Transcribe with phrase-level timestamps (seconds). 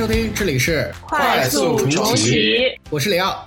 [0.00, 3.46] 收听，这里是快速重启，我是李奥。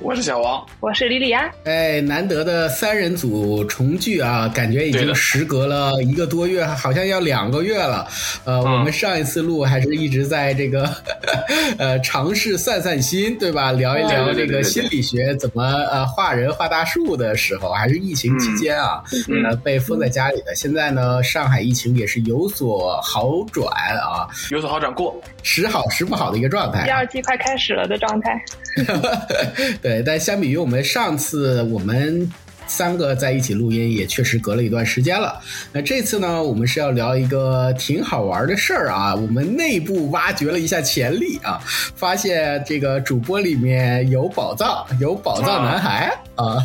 [0.00, 1.50] 我是小王，我是李李安。
[1.64, 8.06] 哎，难得的三人组重聚啊，感觉已经时隔了一个多月，好像要两个月了。
[8.44, 10.88] 呃，我们上一次录还是一直在这个
[11.78, 13.72] 呃尝试散散心，对吧？
[13.72, 19.02] 聊一聊这个心理学怎么呃画人画大树的时候，还是疫情期间啊，
[19.48, 20.54] 呃被封在家里的。
[20.54, 26.84] 现在呢，上海疫情也是有所好转啊，有所好转过，时好时不好的一个状态。
[26.84, 28.38] 第二季快开始了的状态。
[29.84, 32.32] 对，但相比于我们上次我们
[32.66, 35.38] 三个在一起录音，也确实隔了一段时间了。
[35.74, 39.14] 那这次呢，我们是要聊一个挺好玩的事儿啊。
[39.14, 41.60] 我们内部挖掘了一下潜力啊，
[41.94, 46.56] 发现这个主播里面有宝藏，有宝藏男孩啊。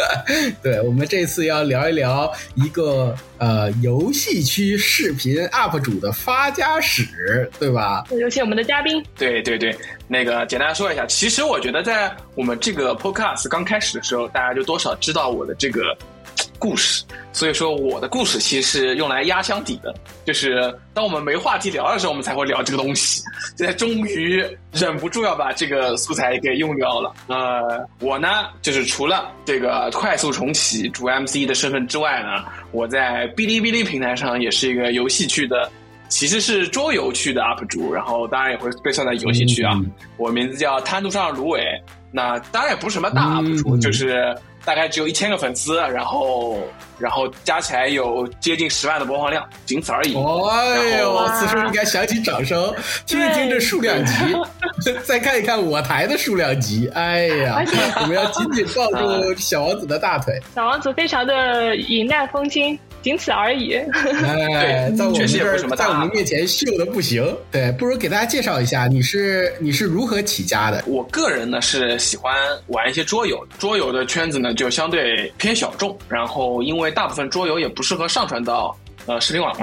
[0.62, 8.04] 对，我们这次要聊一聊一个呃游戏区视频 UP 主的发家史，对吧？
[8.10, 9.02] 有请我们的嘉宾。
[9.16, 9.74] 对对对。
[10.08, 15.96] 那个简单说一下，其实我觉得在我们这个 podcast 刚开始的时候，大家就多少知道我的这个
[16.58, 23.22] 故事，所以说我的故事其实是用来压箱底的，就是当我们没话题聊的时候，我们才会聊这个东西。
[23.56, 27.12] 现在终于忍不住要把这个素材给用掉了。
[27.28, 35.70] 呃，我呢，就是除了这个快速重启主 MC 的身份之外呢，我在哔哩哔哩平台上也是一个游戏区的。
[36.08, 39.78] 其实是桌游区的 UP 主，然后当然也会被算在游戏区啊。
[40.16, 41.60] 我名字叫滩涂上芦苇，
[42.10, 46.58] 那当然也不是什么大 UP 主，就是大概只有一千个粉丝，然后
[46.98, 50.14] 然后加起来有接近十万的播放量，仅此而已。
[50.16, 52.74] 哎呦，此时应该响起掌声，
[53.06, 54.14] 听一听这数量级，
[55.04, 56.88] 再看一看我台的数量级。
[56.94, 57.62] 哎呀，
[58.00, 60.38] 我们要紧紧抱住 小王子的大腿。
[60.54, 62.78] 小王子非常的云淡风轻。
[63.02, 63.74] 仅此而已。
[64.24, 67.24] 哎，在我们这儿，在我们面前秀的不行。
[67.50, 70.82] 对，不如给大家介绍一下，你是你是如何起家的？
[70.86, 72.34] 我个人呢是喜欢
[72.66, 75.96] 玩一些桌游，桌游的圈子呢就相对偏小众。
[76.08, 78.76] 然后，因为大部分桌游也不适合上传到
[79.06, 79.54] 呃视频网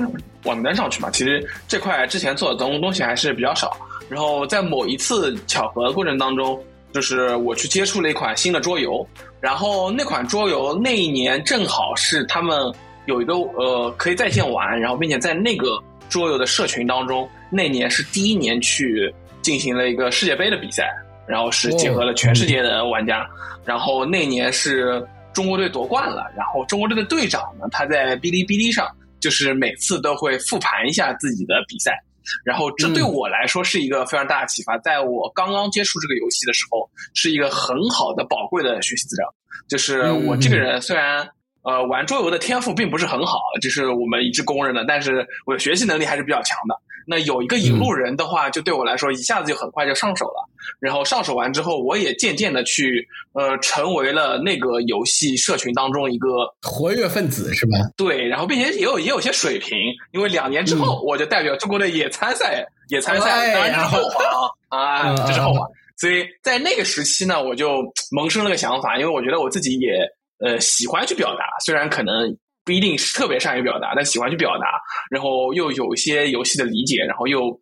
[0.43, 3.75] 网站上去嘛，其实这块之前做的东东西还是比较少。
[4.09, 6.59] 然后，在某一次巧合的过程当中，
[6.93, 9.05] 就是我去接触了一款新的桌游，
[9.41, 12.73] 然后那款桌游那一年正好是他们。
[13.05, 20.89] 有一个呃可以在线玩，然后并且在那个桌游的社群当中，那年是第一年去进行了一个世界杯的比赛，
[21.27, 23.27] 然后是结合了全世界的玩家，
[23.63, 28.87] 然后那年是中国队夺冠了，然后中国队的队长呢，他在哔哩哔哩上
[29.19, 31.99] 就是每次都会复盘一下自己的比赛，
[32.43, 39.33] 然后这对我来说是一个非常大的启发，在我刚刚接触这个游戏的时候，是一个很好的宝贵的学习资料，
[39.67, 41.27] 就是我这个人虽然。
[41.65, 44.85] 呃，玩桌游的天赋并不是很好，这是我们一致公认的。
[44.87, 46.75] 但是我的学习能力还是比较强的。
[47.07, 50.47] 那有一个引路人的话，就对我来说一下子就很快就上手了。
[50.79, 56.29] 然后上手完之后，我也渐渐的去呃，成为了那个游戏社群当中一个
[56.61, 57.77] 活跃分子，是吧？
[57.97, 59.77] 对，然后并且也有也有些水平。
[60.11, 64.23] 因为两年之后，我就代表中国队也参赛，也参赛，当然是后话
[64.69, 65.61] 啊，啊，这是后话。
[65.97, 69.97] 所以在那个时期呢，我就 萌生了个想法，因为我觉得我自己也。
[70.39, 74.65] 呃，喜欢去表达，虽然可能不一定是特别善于表达，但喜欢去表达，
[75.09, 77.57] 然后又有一些游戏的理解，然后又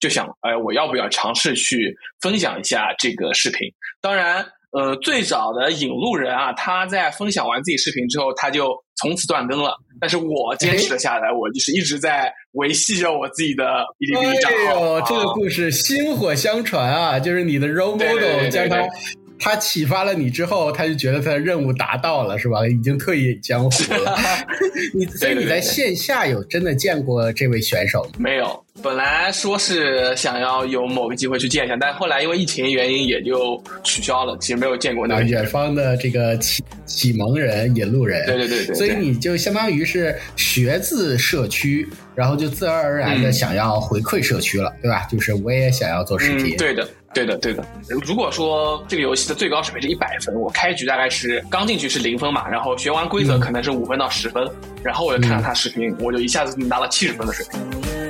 [0.00, 3.68] 就想，哎，我要不要尝试去分享一下这个视频？
[4.00, 9.74] 当然，呃，最早的引路人啊，他在分享完自己视频之后，他就从此断更了。
[10.00, 13.64] 但是我坚持了下来，我就是一直在维系着我自己的
[13.98, 15.00] 哔哩哔哩账号。
[15.00, 18.76] 这个故事薪火相传啊，就是你的 role model 将他。
[19.38, 22.66] 他启发了你之后，他就觉得他的任务达到了，是吧？
[22.66, 24.16] 已经退隐江湖了。
[24.94, 28.10] 你所以你在线下有真的见过这位选手吗？
[28.18, 28.64] 没有。
[28.80, 34.36] 本来说是想要有某个机会去见一下，但后来因为疫情原因也就取消了。
[34.40, 38.24] 其实没有见过那个远方的这个启启蒙人、引路人。
[38.24, 38.74] 对对对对。
[38.76, 45.06] 所以你就相当于是学自社区，然后就自然而然的想要回馈社区了，对吧？
[45.08, 46.56] 就是我也想要做视频。
[46.56, 46.84] 对的。
[47.14, 47.64] 对的，对的。
[48.04, 54.46] 如果说这个游戏的最高水平是一百分，我开局大概是刚进去是零分嘛，然后学完规则可能是五分到十分，
[54.82, 58.07] 然后我就看了他视频，我就一下子拿了七十分的水平。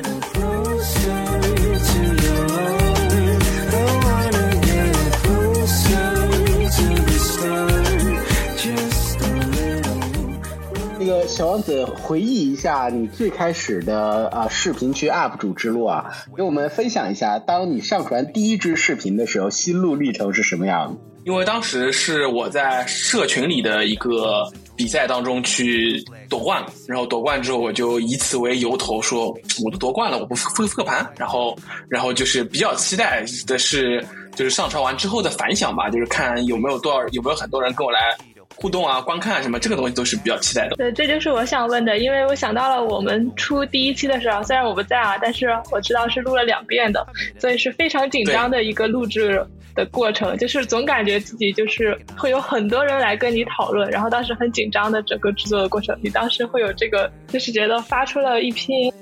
[11.09, 21.01] 个小王子，回忆一下你最开始的啊视频区 UP 主之路啊，给我们分享一下，当你上传第一支视频的时候，心路历程是什么样的？
[21.25, 24.45] 因为当时是我在社群里的一个
[24.77, 29.29] 比赛当中去夺冠了，然后夺冠之后，我就以此为由头说，
[29.65, 31.57] 我都夺冠了，我不复复盘，然后，
[31.89, 34.05] 然后就是比较期待的是，
[34.37, 38.17] 就是上传完之后的反响吧，就是看有没有多少，有没有很多人跟我来。
[38.61, 40.77] 互动啊，观看什么，这个东西都是比较期待的。
[40.77, 47.07] 对，这就是我想问的，因为我想到了我们出第一期的时候，虽然我不在啊，但是我知道是录了两遍的，
[47.39, 49.45] 所以是非常紧张的一个录制
[49.75, 58.93] 的过程，就是总感觉自己就是会有很多人来跟你讨论，然后当时很紧张的整个制作的过程，你当时会有这个，就是觉得发出了一篇。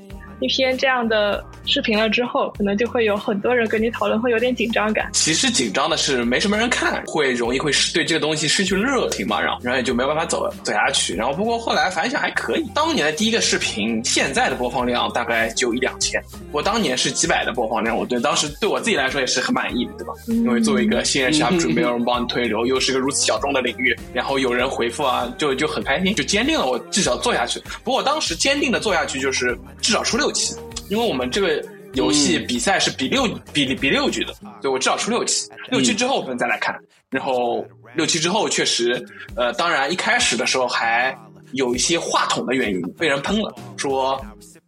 [0.41, 5.09] 一篇这样的视频了之后，可能就会有很多人跟你讨论，会有点紧张感。
[5.13, 11.15] 其实紧张的是没什么人看，会容易会失对这个东西失去热情嘛，然后然后也就没有办法走走下去。
[11.15, 16.23] 然后不过后来反响还可以，当年的第一个视频现在的播放量大概就一两千，
[16.53, 20.13] 我当年是几百的播放量，我对当时对我自己来说也是很满意的，对吧？
[20.29, 27.61] 因为作为一个新人 UP 主，没有人帮你推流，又是个如此小众的领域，然后有人回复啊，就就很开心，就坚定了我至少做下去。
[27.83, 30.55] 不过当时坚定的做下去就是至少出六期。
[30.89, 31.61] 因为我们这个
[31.95, 36.77] 游戏比赛是比六比比六局的，所以我至少出六期，六期之后我们再来看。
[37.11, 37.65] 然后
[37.95, 39.05] 六期之后确实，
[39.37, 41.17] 呃，当然一开始的时候还
[41.53, 44.21] 有一些话筒的原因被人喷了，说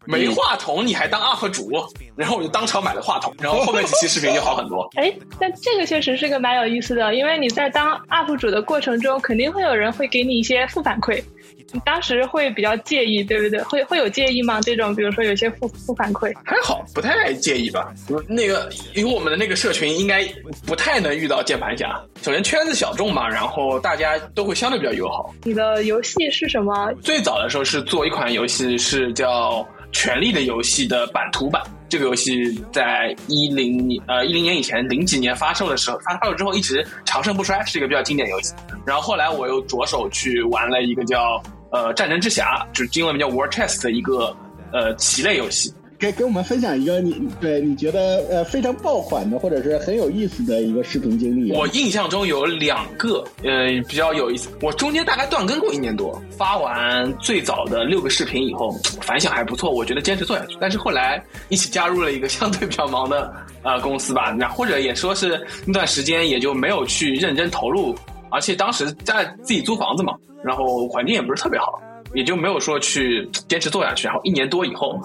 [0.06, 1.70] 没话筒你还当 UP 主，
[2.16, 4.88] 然后我就当场买了话筒，然后后面几期视频就好很多。
[4.94, 11.22] 哎，但这个确实是个蛮有意思的，因为你在当 UP 主的过程中，肯定会有人会给你一些负反馈。
[11.70, 13.62] 你当时会比较介意，对不对？
[13.64, 14.58] 会会有介意吗？
[14.62, 17.92] 这种比如说有些负负反馈，还好，不太介意吧。
[18.26, 20.26] 那个，因为我们的那个社群应该
[20.66, 22.00] 不太能遇到键盘侠。
[22.22, 25.34] 首先圈子小众嘛，然后大家都会相对比较友好。
[25.44, 26.90] 你的游戏是什么？
[27.02, 29.60] 最早的时候是做一款游戏，是叫
[29.92, 31.62] 《权力的游戏》的版图版。
[31.90, 38.54] 这个游戏在一零年呃一零年以前零几年发售的时候，发售之后一直长盛不衰，是一个比较经典游戏。
[38.86, 41.42] 然后后来我又着手去玩了一个叫。
[41.70, 44.34] 呃，战争之侠就是英文名叫 War Chest 的一个
[44.72, 51.52] 呃棋类游戏，给给我们分享一个你对你觉得呃非常爆款的或者是很有意思的一个视频经历。
[51.52, 54.48] 我印象中有两个，呃，比较有意思。
[54.62, 60.56] 我中间大概断更过一年多，发完最早的六个视频以后，反响还不错，我觉得坚持做下去。
[60.60, 63.30] 但是后来一起加入了一个相对比较忙的
[63.62, 67.94] 呃公司吧，那或者也说是那段时间也就没有去认真投入。
[68.30, 71.80] 而且当时在自己租房子嘛，然后环境也不是特别好，
[72.14, 74.06] 也就没有说去坚持做下去。
[74.06, 75.00] 然后一年多以后，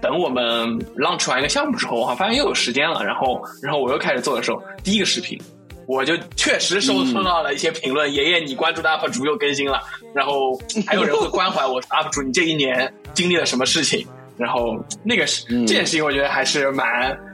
[0.00, 3.04] 等我们 launch 完一个项目之后，我发现又有时间了。
[3.04, 5.40] 然后，然后我又开始做的时候，第一个视频，
[5.86, 9.80] 我就确实收收到了一些评论：“爷爷，你关注的 UP 主又更新了。”
[10.14, 14.06] 然后还有人会关怀我：“UP 主，你这一年经历了什么事情？”
[14.36, 16.86] 然后那个是这件事情，我觉得还是蛮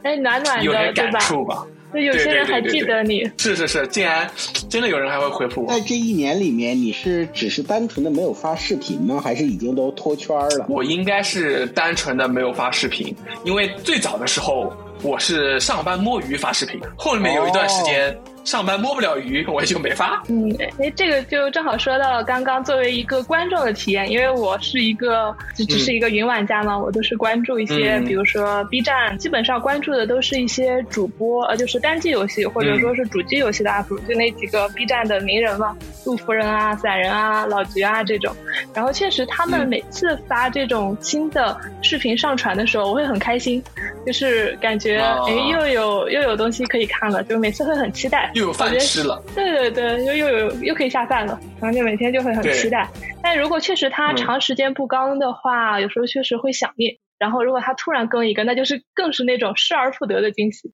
[0.04, 1.64] 哎暖暖的，有点感触吧。
[1.92, 4.30] 那有些人还记得你，是是是，竟然
[4.68, 5.68] 真的有人还会回复我。
[5.68, 9.20] 在这一年里面，你是只是单纯的没有发视频吗？
[9.22, 10.66] 还是已经都脱圈了？
[10.68, 13.14] 我应该是单纯的没有发视频，
[13.44, 14.72] 因为最早的时候
[15.02, 18.16] 我是上班摸鱼发视频，后面有一段时间。
[18.44, 20.22] 上班摸不了鱼，我也就没发。
[20.28, 38.34] 嗯，哎，这个就正好说到了刚刚作为一个观众的体验，因为我是一个只只是一个云玩家嘛，我都是关注一些，比如说 B 站，基本上关注的都是一些主播，呃，就是单机游戏或者说是主机游戏的 UP，主就那几个 B 站的名人嘛，杜夫人啊、散人啊、老菊啊这种。
[38.74, 43.62] 然后确实他们每次发这种新的视频上传的时候，我会很开心，
[44.06, 48.30] 就是感觉哎又有又有东西可以看了，就每次会很期待。
[48.34, 52.88] 又有饭吃了，对对对，又又有又可以下饭了，然后就每天就会很期待。
[53.22, 56.96] 但如果确实他长时间不更的话，有时候确实会想念。
[57.18, 60.72] 然后如果他突然更一个，那就是更是那种失而复得的惊喜。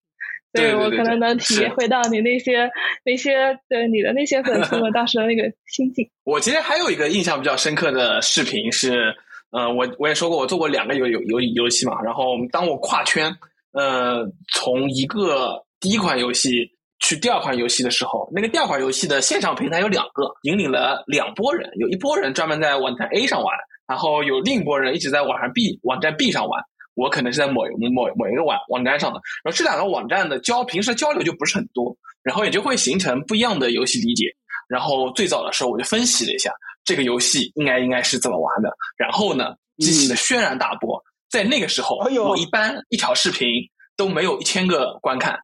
[0.53, 2.71] 对我可能能体会到你那些
[3.05, 6.09] 那些对你的那些粉丝们当时的那个心境。
[6.25, 9.15] 我其实还有一个印象比较深刻的视频是，
[9.57, 12.03] 呃，我我也说过，我做过两个游游游游戏嘛。
[12.03, 13.35] 然后当我跨圈，
[13.73, 16.71] 呃，从一个第一款游戏。
[16.99, 23.55] 去第二款游戏的时候，那个第二款游戏的线上平台有两个，引领了两拨人，有一波人专门在网站 A 上玩，
[23.87, 26.59] 然后有另一波人一直在网上 B 网站 B 上玩。
[26.95, 34.35] 我可能是在某某某一个网网站上的，然后这两个网站的交平时交流就不是很多，然后也就会形成不一样的游戏理解。
[34.67, 36.51] 然后最早的时候我就分析了一下
[36.87, 41.05] 这个游戏应该应该是怎么玩的，然后呢激起了轩然大波。
[41.29, 43.49] 在那个时候，我一般一条视频
[43.97, 45.39] 都没有一千个观看。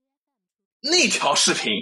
[0.81, 1.73] 那条视频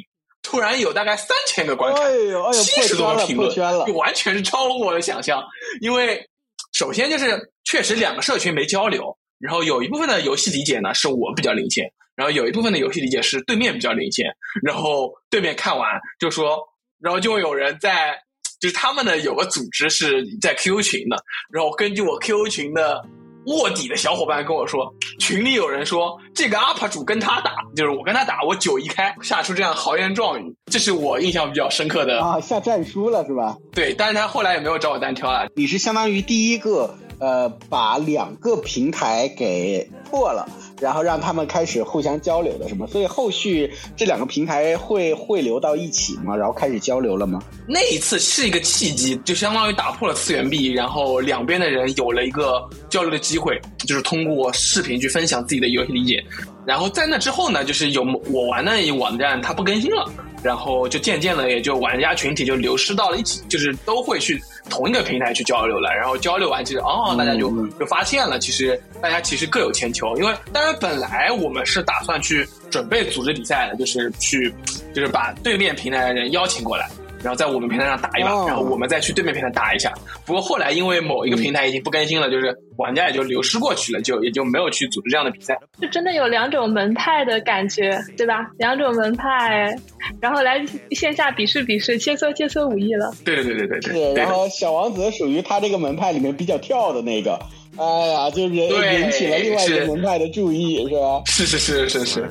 [0.43, 2.11] 突然有大概三千个观看，
[2.55, 3.55] 七十多个评论，
[3.87, 5.45] 就完全是超乎我的想象。
[5.83, 6.27] 因为
[6.73, 11.85] 首先就是确实两个社群没交流，然后有一部分的游戏理解呢是我比较领先，
[12.17, 14.27] 然后有一部分的游戏理解是对面比较领先。
[14.63, 16.59] 然后对面看完就说，
[16.99, 18.19] 然后就有人在
[18.61, 21.17] 就是他们呢有个组织是在 QQ 群的，
[21.51, 23.03] 然后根据我 QQ 群的
[23.47, 33.57] 卧底的小伙伴跟我说，群里有人说这个 UP 主跟他打，就是我跟他打，我九一开，下出这样豪言壮语，这是我印象比较深刻的啊，下战书了是吧？
[33.73, 35.47] 对，但是他后来也没有找我单挑啊。
[35.57, 40.47] 你是相当于第一个呃，把两个平台给破了。
[40.81, 42.87] 然后让他们开始互相交流的，什么？
[42.87, 46.35] 所以后续这两个平台会汇流到一起吗？
[46.35, 47.41] 然后开始交流了吗？
[47.69, 56.25] 那一次是一个契机，就相当于打破了次元壁，然后两边的人有了一个交流的机会，就是通过视频去分享自己的游戏理解。
[56.71, 60.09] 然后在那之后呢，就是有我玩的网站它不更新了。
[60.41, 65.93] 然后就渐渐的，也就玩家群体就流失到了一起，就是都会去同一个平台去交流了。
[65.93, 70.17] 然后交流完，其实哦，大家就就发现了，其实大家其实各有千秋。
[70.17, 74.55] 因为当然本来我们是打算去准备组织比赛的，就是去
[74.95, 76.89] 就是把对面平台的人邀请过来。
[77.23, 79.93] 然后在我们平台上打一把，然后我们再去对面平台打一下。
[80.25, 85.59] 不过后来因为某一个平台已经不更新了，就是玩家也就流失过去了，就也就没有去组织这样的比赛。
[85.81, 88.51] 就真的有两种门派的感觉，对吧？
[88.59, 89.75] 两种门派，
[90.21, 93.13] 然后来线下比试比试，切磋切磋武艺了。
[93.25, 94.15] 对对对对对对。
[94.15, 97.39] 然后小王子属于他这个门派里面比较跳的那个。
[97.77, 101.23] 哎呀，就引引起了另外一个门派的注意，是吧？
[101.27, 102.29] 是是是是是。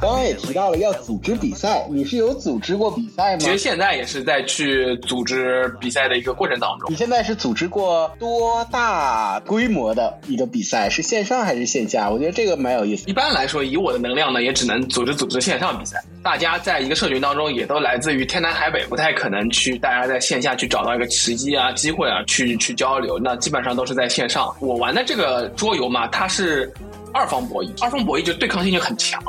[0.00, 3.38] 刚刚也提到了要组织比赛，你是有组织过比赛吗？
[3.40, 6.90] 其实现在也是在去组织比赛的一个过程当中。
[6.92, 10.88] 你现在是组织过多大规模的一个比赛？
[10.88, 12.08] 是线上还是线下？
[12.08, 13.08] 我觉得这个蛮有意思。
[13.08, 16.00] 一般来说，以我的能量呢，也只能组织组织线上比赛。
[16.22, 23.18] 大家在一个社群当中，也都来自于天南海北，不太可能去大家在线下去找到一个时机啊、机会啊，去去交流。
[23.18, 24.54] 那基本上都是在线上。
[24.60, 26.72] 我玩的这个桌游嘛，它是。
[27.12, 29.22] 二方博弈，二方博弈就对抗性就很强，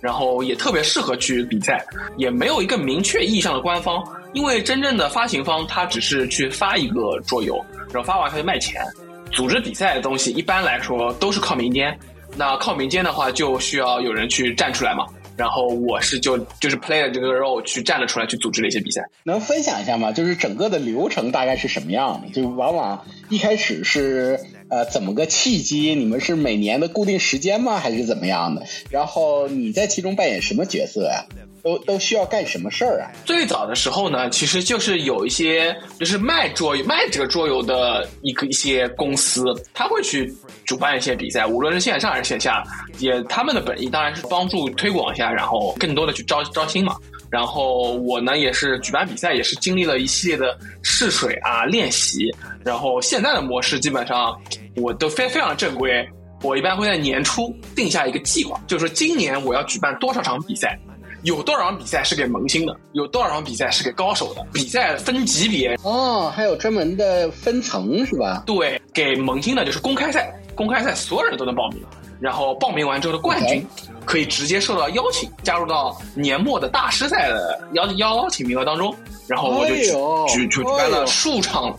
[0.00, 1.84] 然后也特别适合去比赛，
[2.16, 4.02] 也没有一个明确意义上的官方，
[4.32, 8.82] 因为真正的发行方他只是去发一个桌游，然后发完他就卖钱。
[9.30, 11.96] 组织比赛的东西一般来说都是靠民间，
[12.36, 15.06] 那靠民间的话就需要有人去站出来嘛。
[15.36, 20.10] 然后我是就就是 play 的这个 role 去站了出来去组织了一些比赛，能分享一下吗？
[20.10, 22.28] 就是整个的流程大概是什么样的？
[22.32, 24.40] 就往往一开始是
[24.70, 25.94] 呃怎么个契机？
[25.94, 27.78] 你们是每年的固定时间吗？
[27.78, 28.62] 还是怎么样的？
[28.90, 31.24] 然后你在其中扮演什么角色呀？
[31.60, 33.10] 都都需要干什么事儿啊？
[33.24, 39.42] 最早的时候呢，其实就是有一些就是卖桌、卖这个桌游的一个一些公司，
[39.74, 40.32] 他会去
[40.64, 42.62] 主办一些比赛，无论是线上还是线下，
[43.00, 46.96] 也他们的本意当然是帮助推广一下，然后更多的去招招新嘛。
[47.30, 52.34] 然后我呢也是举办比赛，也是经历了一系列的试水啊、练习。
[52.64, 54.36] 然后现在的模式基本上
[54.76, 56.08] 我都非非常正规，
[56.42, 60.78] 我一般会在年初定下一个计划，就是说今年我要举办多少场比赛。
[61.24, 62.76] 有多少场比赛是给萌新的？
[62.92, 64.46] 有多少场比赛是给高手的？
[64.52, 68.44] 比赛分级别哦，还有专门的分层是吧？
[68.46, 71.82] 对，给萌新的就是公开赛，公开赛所有人都能报名，
[72.20, 73.66] 然后报名完之后的冠军
[74.08, 78.94] 可以直接受到邀请，加入到年末的大师赛的邀邀邀请名额当中。
[79.26, 79.92] 然后我就举
[80.28, 81.76] 举举办了数场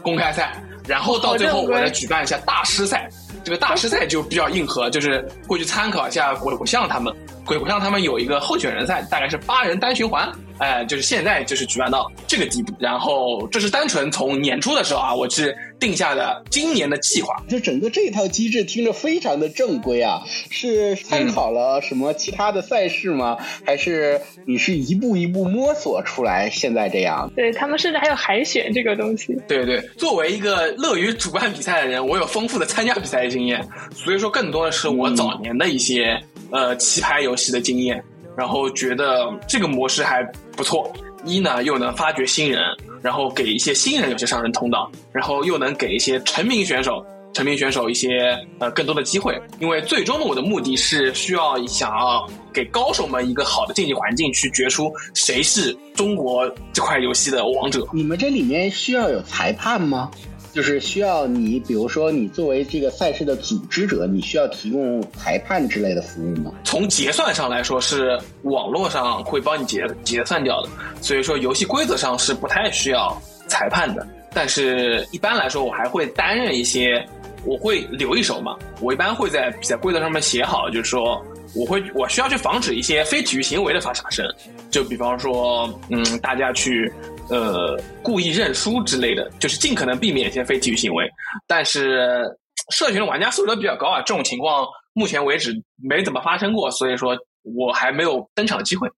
[0.00, 0.54] 公开赛，
[0.86, 3.10] 然后到最后我再举办一下大师赛。
[3.42, 7.12] 这个大师赛就比较硬核，就是会去参考一下鬼谷像他们。
[7.44, 12.72] 鬼谷像他们有一个候选人赛，大概是八人单循环，哎，就是现在就是举办到这个地步。
[12.78, 17.34] 然后这是单纯从年初的时候啊，我是定下的今年的计划。
[17.48, 23.36] 就整个这套机制听着非常的正规啊，是参考了什么其他的赛事吗？
[23.64, 27.30] 还是你是一步一步摸索出来现在这样？
[27.34, 29.36] 对他们甚至还有海选这个东西。
[29.46, 36.18] 对对，作为一个乐于主办比赛的人，我有丰富的参加比赛的经验，所以说更多的是我早年的一些。
[36.50, 38.02] 呃，棋牌游戏的经验，
[38.34, 40.22] 然后觉得这个模式还
[40.56, 40.90] 不错。
[41.26, 42.62] 一呢，又能发掘新人，
[43.02, 49.40] 然后给一些新人有些上升通道，然后又能给一些成名选手、成名选手一些呃更多的机会。
[49.60, 57.86] 因为最终的我的目的是需要想要给高手们一个好的竞技环境，去决出谁是中国这块游戏的王者。
[57.92, 60.10] 你们这里面需要有裁判吗？
[60.52, 66.52] 就是需要你，比如说你作为这个赛事的组织者，你需要提供裁判之类的服务吗？
[66.64, 70.68] 从结算上来说，是网络上会帮你结结算掉的，
[71.00, 74.06] 所以说游戏规则上是不太需要裁判的。
[74.32, 77.06] 但是一般来说，我还会担任一些，
[77.44, 78.56] 我会留一手嘛。
[78.80, 81.22] 我一般会在比赛规则上面写好，就是说
[81.54, 84.26] 我会我需要去防止一些非体育行为的发生，
[84.70, 86.92] 就比方说，嗯，大家去。
[87.30, 91.08] 呃，故意认输之类的，就是尽可能避免一些非体育行为。
[91.46, 92.24] 但是
[92.70, 98.88] 社群的玩家素质都比较高啊，这种情况目前为止没怎么发生过，所以说我还没有登场的机会。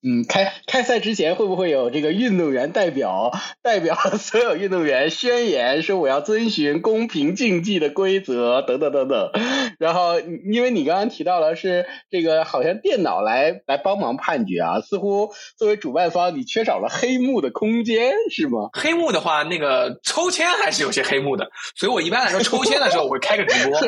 [0.00, 9.32] 嗯，开开赛之前会不会有这个运动员代表代表所有运动员宣言说我要遵循公平竞技的规则等等等等？
[9.80, 18.70] 然后因为你刚刚提到了是这个好像电脑来来帮忙判决啊，似乎作为主办方你缺少了黑幕的空间是吗？
[18.74, 23.80] 黑幕的话，那个抽签还是有些黑幕的，所以我一般来说抽签的时候我会开个直播，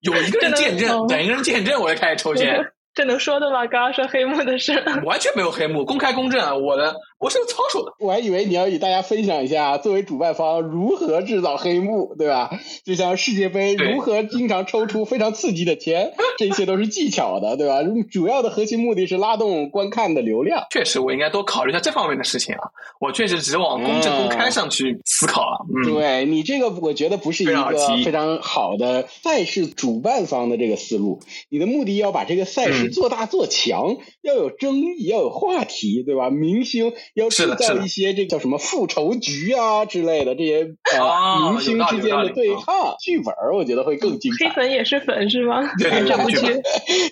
[0.00, 2.72] 有一个人见证，等一个人见证，我就开始抽签。
[2.94, 3.66] 这能说的吗？
[3.66, 4.72] 刚刚说黑幕的事，
[5.04, 6.62] 完全没有黑幕，公开公正。
[6.62, 7.94] 我的我是有操守的。
[8.00, 12.50] 我还以为你要与大家分享一下，作为主办方如何制造黑幕，对吧？
[12.84, 17.78] 就像世界杯如何经常抽出非常刺激的钱， 这些都是技巧的，对吧？
[18.10, 20.66] 主要的核心目的是拉动观看的流量。
[20.70, 22.70] 确实，我应该多考虑一下这方面的事情啊。
[22.98, 25.64] 我确实只往公正公开上去思考了。
[25.84, 27.72] 对你这个，我觉得不是一个
[28.04, 31.20] 非常好的赛事主办方的这个思路。
[31.48, 32.90] 你的目的要把这个赛事。
[32.90, 36.30] 做大做强，要有争议，要有话题，对吧？
[36.30, 44.48] 明星要制造一些这叫什么复仇局啊之类的这些呃明星之间的对抗剧本，我觉得会更精彩。
[44.48, 45.60] 黑粉也是粉是吗？
[45.78, 46.38] 对， 这部剧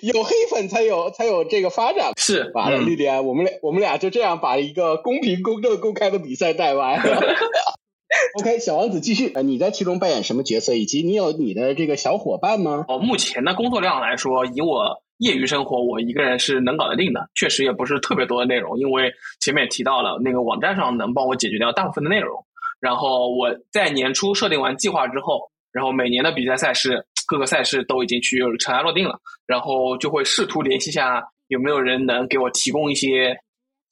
[0.01, 2.13] 有黑粉才有才有这个发展。
[2.17, 6.99] 是完了，绿点，我们俩我们俩就这样把一个公平、公正、公开的比赛带完。
[8.39, 9.31] OK，小王子继续。
[9.43, 10.73] 你在其中扮演什么角色？
[10.73, 12.85] 以及你有你的这个小伙伴吗？
[12.87, 15.01] 哦，目前的工作量来说，以我。
[15.21, 22.43] 业余生活我一个人是能搞得定的，确实也不是特别多的内容，因为前面也提到了那个网站上能帮我解决掉大部分的内容。
[22.79, 33.37] 然后我在年初设定完计划之后，然后每年的比赛赛事各个赛事都已经去尘埃落定了，然后就会试图联系下有没有人能给我提供一些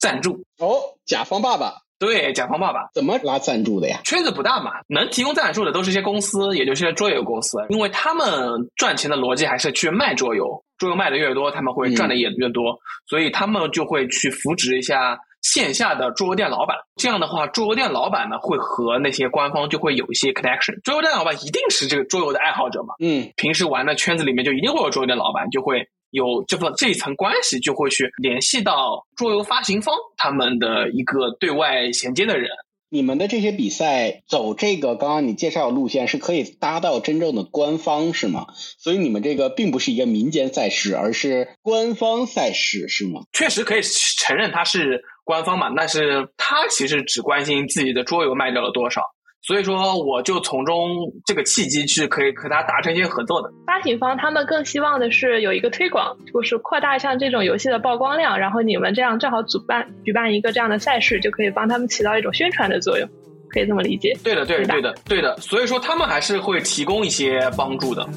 [0.00, 0.32] 赞助。
[0.58, 1.74] 哦，甲方爸爸。
[2.00, 4.00] 对，甲方爸爸怎么拉赞助的呀？
[4.06, 8.26] 圈子不大嘛，能提供赞助的都是一些公司，也就是桌游公司，因为他们
[8.74, 16.76] 赚钱的逻辑还是去卖桌游，桌游卖的越多，他们会赚的也越多，所以他们就会去扶植一下线下的桌游店老板。
[16.96, 20.80] 这样的话，桌游店老板呢会和那些官方就会有一些 connection。
[20.82, 25.86] 桌游店老板一定是这个桌游的爱好者嘛，嗯，平时玩的圈子里面就一定会有桌游店老板，就会。
[26.12, 32.50] 有这份这一层关系，就会去联系到桌游发行方他们的一个对外衔接的人。
[32.92, 38.46] 你们的这些比赛走这个刚刚你介绍的路线，是可以搭到真正的官方是吗？
[38.78, 43.22] 所以你们这个并不是一个民间赛事，而是官方赛事是吗？
[43.32, 43.80] 确实可以
[44.18, 49.02] 承认它是官方嘛，但是他其实只关心自己的桌游卖掉了多少。
[49.50, 53.52] 所以说，我就从中这个契机是可以和他达成一些合作的。
[53.66, 63.08] 发行方他们更希望的是有一个推广，就是扩大像这种游戏的曝光量，然后你们这样正好主办举办一个这样的赛事，就可以帮他们起到一种宣传的作用，
[63.48, 64.16] 可以这么理解。
[64.22, 65.36] 对的，对的，对的，对的。
[65.38, 68.08] 所以说，他们还是会提供一些帮助的。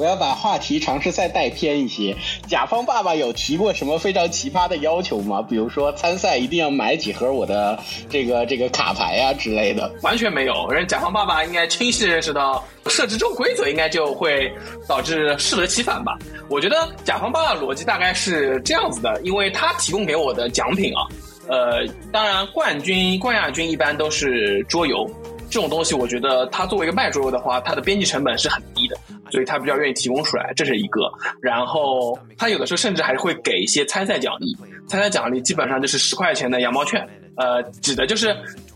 [0.00, 2.16] 我要把话题尝试再带偏一些。
[2.48, 5.42] 甲方爸爸有提过什么非常奇葩的要求吗？
[5.42, 9.92] 比如说参赛一定要买几盒我的这个这个卡牌呀之类的。
[10.00, 14.50] 完全没有，人甲方爸爸应该清晰认识到设置这种规则应该就会
[14.88, 16.16] 导致适得其反吧。
[16.48, 21.04] 我觉得甲方爸爸逻辑大概是这样子的，因为他提供给我的奖品啊，
[21.46, 25.06] 呃，当然冠军、冠亚军一般都是桌游。
[25.52, 28.96] 这种东西，我觉得它作为一个卖桌游的话，它的边际成本是很低的，
[29.30, 31.10] 所以他比较愿意提供出来，这是一个。
[31.40, 34.56] 然后他有的时候甚至还会给一些参赛奖励，
[34.88, 38.28] 参赛奖励基本上就是十块钱的羊毛券，呃，指的就是，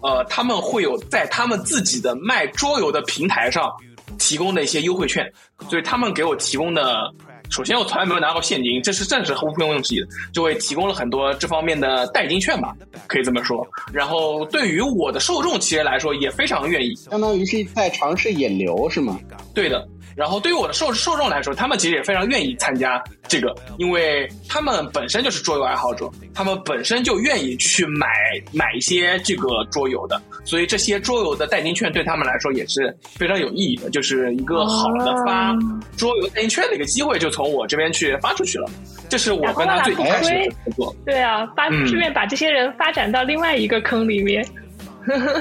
[0.03, 3.73] 呃，他们会有在他们自己的卖桌游的平台上
[4.19, 5.31] 提供的一些优惠券，
[5.69, 7.13] 所以他们给我提供的。
[7.51, 12.75] 首先，我从来没有拿过现金，这是暂时毫无用之意的，就会提供了很多这方面的代金券吧，
[13.07, 13.65] 可以这么说。
[13.93, 19.21] 然后，对于我的受众其实来说，也非常愿意，相当于是在尝试引流，是吗？
[19.55, 19.87] 对的。
[20.17, 28.07] 然后对于我的受受众来说，他们其实也非常愿意参加这个，因为他们本身就是桌游爱好者，他们本身就愿意去买
[28.53, 35.55] 买一些这个桌游的，所以这些桌游的代金券对他们来说也是非常有意义的，就是一个好的发
[35.97, 38.71] 桌游代金券的一个机会，就从我这边去发出去了。
[39.09, 40.97] 这是我跟他最开始的合作。
[41.05, 44.45] 对啊，发顺便把这些人发展到另外一个坑里面。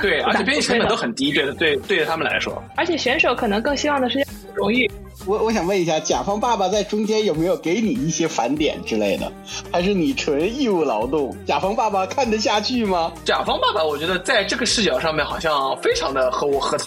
[0.01, 2.61] 对，而且编辑成本都很低，对对对于他们来说。
[2.75, 4.21] 而且选手可能更希望的是
[4.55, 4.89] 容易。
[5.25, 9.31] 我我想问一下，甲方爸爸在中间有没有给你一些返点之类的？
[9.71, 11.35] 还是你纯义务劳动？
[11.45, 13.11] 甲方爸爸看得下去吗？
[13.23, 16.77] 甲方爸爸，我觉得在这个视角上面好像非常的和我合。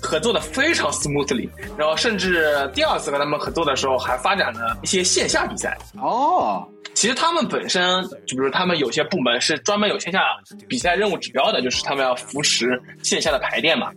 [0.00, 5.76] 合作的非常 smoothly，然后甚至第二次跟他们合作的时候，还发展了一些线下比赛。
[6.00, 10.20] 哦，其实他们本身，就比如他们有些部门是专门有线下
[10.68, 13.90] 比赛任务指标的，就是他们要扶持线下的排练嘛，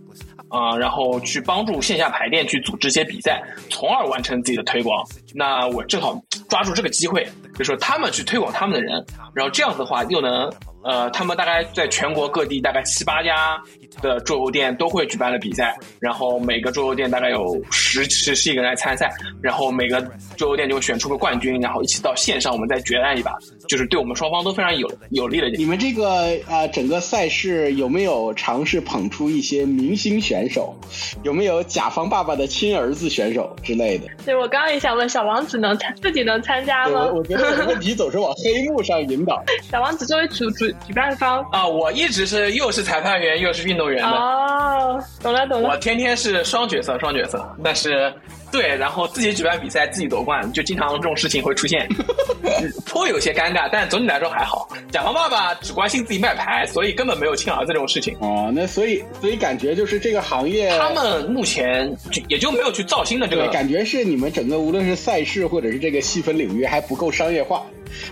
[0.51, 5.03] 啊、然后去帮助线下排店去组织一些比赛，从而完成自己的推广。
[5.33, 10.51] 那我正好抓住这个机会，就说他们去推广他们的人，然后这样子的话又能。
[10.83, 13.61] 呃，他们大概在全国各地大概七八家
[14.01, 19.07] 的桌游店都会举办了比赛，然后每个桌游店大概有十十十几个人来参赛，
[19.43, 20.01] 然后每个
[20.35, 23.31] 桌游店就会选出个冠军，然后一起到线上我们再决战一把，
[23.67, 25.51] 就是对我们双方都非常有有利的。
[25.51, 30.75] 你们这个呃整个赛事有没有尝试捧出一些明星选手？
[31.21, 34.07] 有没有甲方爸爸的亲儿子选手之类的？
[34.25, 37.05] 对，我刚刚也想问，小王子能参自己能参加吗？
[37.05, 39.41] 我我觉得我的问题总是往黑幕上引导。
[39.71, 44.09] 小王子作为主主举办方啊，我一直是又是裁判员又是运动员的。
[44.09, 45.69] 哦，懂了懂了。
[45.69, 48.13] 我天天是双角色，双角色，但是
[48.51, 51.87] 对，然后自己举办比赛，自己夺冠，就经常这种事情会出现，
[52.85, 54.67] 颇有些尴尬，但总体来说还好。
[54.91, 58.15] 甲方爸爸只关心自己卖牌，所以根本没有亲儿子这种事情。
[58.19, 67.65] 哦，那所以所以感觉就是这个行业，他们目前就也就没有去造新的这个感觉，是你们整个无论是赛赛事或者是这个细分领域还不够商业化。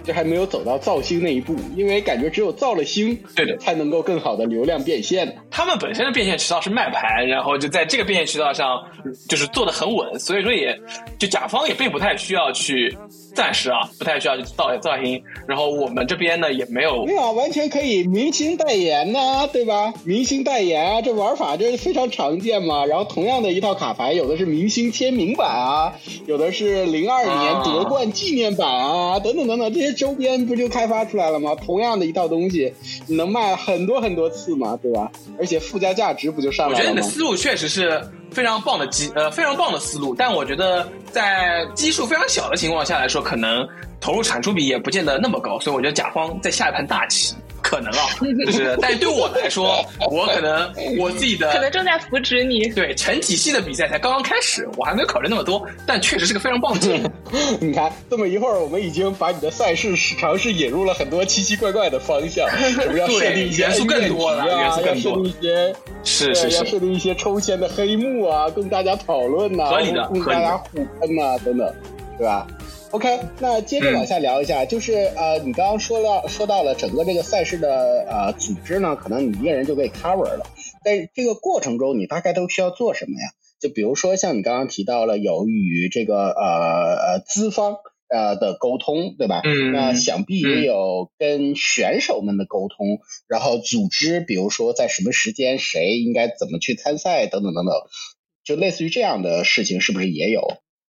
[0.03, 5.37] 就还没有走到造星那一步，因为感觉只有造了星，对的，才能够更好的流量变现。
[5.49, 8.81] 他们本身的变现渠道是卖牌，然后就在这个变现渠道上，
[9.27, 10.77] 就是做的很稳，所以说也
[11.17, 12.95] 就甲方也并不太需要去，
[13.33, 15.21] 暂时啊，不太需要去造造星。
[15.47, 19.93] 然后我们这边呢也没有，没有啊，完全可以明星代言呐、对吧？
[20.03, 22.85] 明星代言啊，这玩法这非常常见嘛。
[22.85, 25.93] 然后同样的一套卡牌，有的是明星签名版啊，
[26.25, 29.68] 有的是零二年夺冠纪念版啊，等等等等。
[29.69, 31.55] 这些周边不就开发出来了吗？
[31.55, 32.73] 同样的一套东西，
[33.07, 35.11] 你能卖很多很多次嘛，对吧？
[35.37, 36.79] 而且附加价值不就上来了吗？
[36.79, 38.01] 我觉得你的思路确实是
[38.31, 40.15] 非常棒的基，呃，非常棒的思路。
[40.15, 43.67] 但我觉得在基数非常小的情况下来说，可能
[43.99, 45.59] 投入产出比也不见得那么高。
[45.59, 47.35] 所以我觉得甲方在下一盘大棋。
[47.69, 48.09] 可能啊，
[48.47, 52.67] 就是，但是对我来说，我可能我自己的可能正在扶持你。
[52.69, 57.11] 对成体系的比赛才刚刚开始，我还没有考虑那么多，但确实是个非常棒的节目。
[57.61, 64.45] 你看，这么一会儿，我们已经把你的赛事尝试引入了很多奇奇怪怪的方向，是不是要设定一些元素更多了？
[64.47, 71.75] 元素更多，设定一些是是是，要设定一些抽签的黑幕啊，供大家讨论呐、啊，合理的，供大家互喷呐、啊，等等，
[72.17, 72.47] 对吧
[72.91, 80.45] ？OK，那接着往下聊一下，嗯、就是呃，你刚刚说到说到了整个这个赛事的呃组织呢，可能你一个人就可以 cover 了，
[80.83, 83.27] 在这个过程中，你大概都需要做什么呀？
[83.59, 87.75] 就比如说像你刚刚提到了有与这个呃呃资方
[88.07, 89.41] 呃的沟通，对吧？
[89.43, 97.73] 嗯，那想必也有跟选手们的沟通，嗯、然后组织，比如说在什么时间谁应该怎么去参赛等等等等，
[98.43, 100.41] 就类似于这样的事情，是不是也有？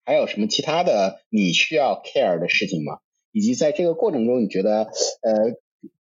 [0.08, 3.00] 还有什么其他的你需要 care 的事情吗？
[3.34, 4.84] 以及在这个过程中，你觉得
[5.22, 5.52] 呃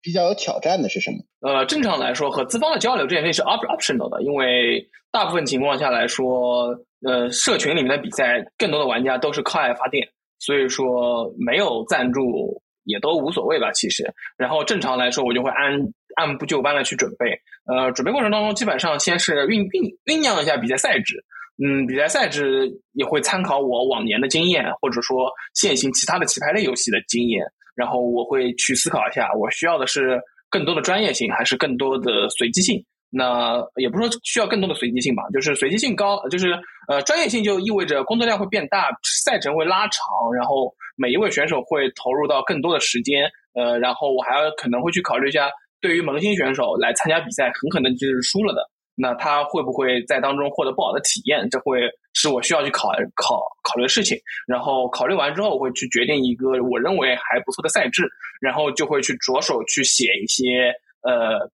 [0.00, 1.16] 比较有挑战的是什么？
[1.40, 6.68] 呃，正常来说，和资方的交流这件事是 optional 的，因为大部分情况下来说，
[7.04, 14.14] 呃，社群里面的比赛，更多的玩家都是靠爱发电，所以说没有赞助也都无所谓吧，其实。
[14.38, 15.80] 然后正常来说，我就会按
[16.14, 17.40] 按部就班的去准备。
[17.66, 21.24] 呃，准备过程当中，基本上先是酝酝酝酿一下比赛赛制。
[21.58, 27.42] 嗯，比赛赛制也会参考我往年的经验，或者说现行其他的棋牌类游戏的经验，
[27.74, 32.84] 然后我会去思考一下，我需要的是更多的专业性，还是更多的随机性？
[33.08, 36.52] 那也不是说需要更多的随机性吧，就是随机性高，就是
[36.88, 38.90] 呃专业性就意味着工作量会变大，
[39.24, 40.04] 赛程会拉长，
[40.36, 45.48] 然后每一位选手会投入到更多的时间，呃，然后我还要可能会去考虑一下，
[45.80, 48.60] 对于萌新选手来参加比赛，很可能就是输了的。
[48.96, 51.48] 那他会不会在当中获得不好的体验？
[51.50, 51.80] 这会
[52.14, 54.18] 是我需要去考考考虑的事情。
[54.46, 58.08] 然后考虑完之后，我会去决定一个我认为还不错的赛制，
[58.40, 61.50] 然后就会去着手去写一些呃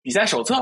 [0.00, 0.54] 比赛手册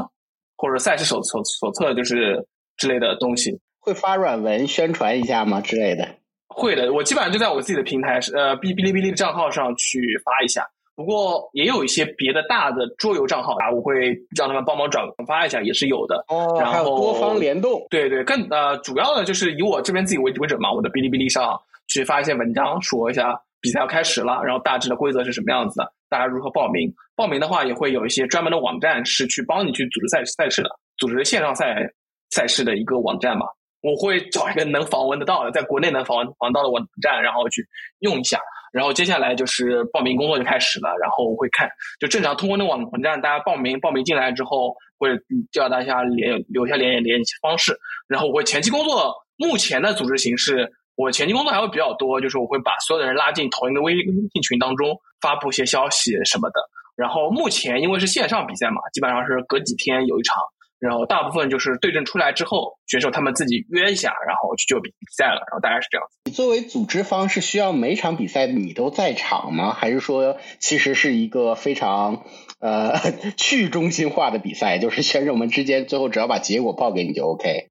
[0.57, 3.61] 或者赛事手手手册，就是之类的东西。
[3.79, 5.61] 会发软文宣传一下吗？
[5.61, 6.09] 之类的？
[6.49, 10.67] 会的，我基本上就在我自己的平台呃哔哔哩哔哩账号上去发一下。
[10.97, 16.25] 不过也有一些别的大的桌游账号啊，我会让他们帮忙转发一下，也是有的。
[16.29, 17.85] 哦，然后多方联动。
[17.91, 26.93] 对对，更呃主要的就是以我这边自己为为准嘛，我的哔哩哔哩上去发一些文章，说一下比赛要开始了，然后大致的规则是什么样子的，大家如何报名。
[27.17, 31.89] 报名的话，也会有一些专门的网站是去帮你去组织赛赛事的，组织线上赛
[32.31, 33.47] 赛事的一个网站嘛。
[33.83, 37.67] 我会找一个能访问得到的，在国内能访问访问到的网站，然后去
[37.99, 38.39] 用一下。
[38.75, 45.11] 然后接下来就是报名工作就开始了，然后我会看，就正常通过那网网站，大家报名，报名进来之后会
[45.53, 56.61] 叫大家联留下联联系方式，然后我前期工作，目前的组织形式，我前期工作还会比较多，就是我会把所有的人拉进同一个微微信群当中，发布一些消息什么的。
[56.97, 60.43] 然后目前因为是线上比赛嘛，基本上是隔几天有一场。
[60.85, 65.41] 然后大部分就是对阵出来之后，选手他们自己约一下，然后就比比赛了。
[65.51, 66.19] 然后大概是这样子。
[66.27, 69.73] 你作为组织方是需要每场比赛你都在场吗？
[69.73, 72.25] 还是说其实是一个非常
[72.61, 72.99] 呃
[73.39, 74.79] 去中心化的比赛？
[74.79, 77.69] 就是选手们之间最后只要把结果报给你就 OK。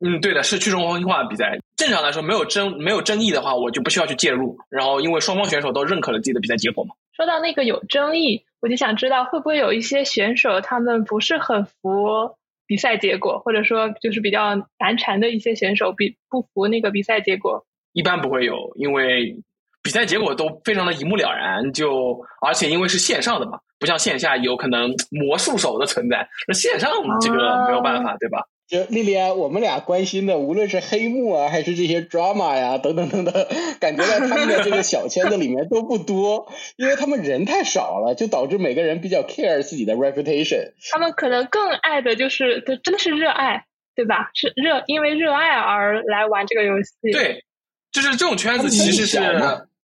[0.00, 1.58] 嗯，对的，是去中心化的比赛。
[1.76, 4.56] 正常来说，没有争没有争议的话，我就不需要去介入。
[4.70, 6.94] 然后因为双方选手都认可了自己的比赛结果嘛。
[7.14, 12.37] 说到那个有争议，我就想知道会不会有一些选手他们不是很服。
[12.68, 19.34] 比赛结果，或者说就是比较难缠的一些选手，比不服那个比赛结果，一般不会有，因为
[19.82, 21.72] 比赛结果都非常的一目了然。
[21.72, 28.44] 就而且因为是线上的嘛，不像线下有可能魔术手的存在，那线上这个没有办法，对吧？
[28.68, 33.46] 就莉莉安，我们俩关心的，无论是黑幕啊，还是这些 drama 呀，等等等等，
[33.80, 40.74] 感觉在他们的这个小圈子里面都不多， 因为他们人太少了，就导致每个人比较 care 自己的 reputation。
[40.92, 44.30] 他们可能更爱的就是，就真的是热爱，对吧？
[44.34, 46.90] 是热，因为热爱而来玩这个游戏。
[47.10, 47.44] 对，
[47.90, 49.18] 就是这种圈子其实是，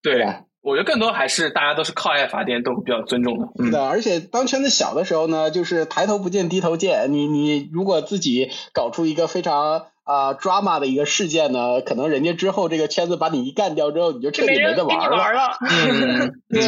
[0.03, 0.27] 对。
[0.65, 3.49] 我觉得更多还是大家都是靠爱发电，都比较尊重的。
[3.63, 7.13] 是的，而且当圈子小的时候呢，就是抬头不见低头见。
[7.13, 15.59] 你你如果自己搞出一个非常啊 drama 的一个事件呢，可能人家之后这个圈子把你一干掉之后，你就彻底没得玩了。
[15.69, 16.63] 嗯， 对，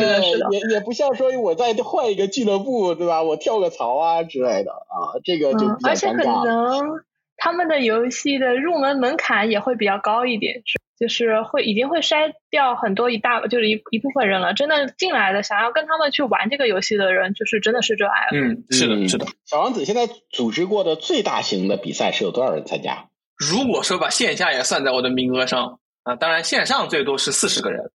[0.51, 3.23] 也也不像说我再换一个俱乐部，对吧？
[3.23, 5.89] 我跳个槽啊之类的啊，这个就比较尴尬。
[5.89, 7.01] 而且可能
[7.37, 10.63] 他们的游戏的入门门槛也会比较高一点。
[10.65, 18.29] 是就是会已经会筛掉很多一大就是一一部分人了，真的进来的想要跟他们去玩这个游戏的人，就是真的是热爱了。
[18.33, 19.27] 嗯，是的，是的。
[19.45, 23.11] 小王子现在组织过的最大型的比赛是有多少人参加？
[23.37, 27.91] 如果说把线下也算在我的名额上啊，当然线上最多是四十个人，